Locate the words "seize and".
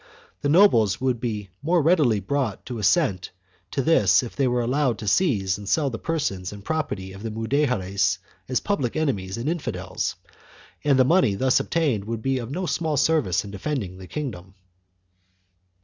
5.07-5.69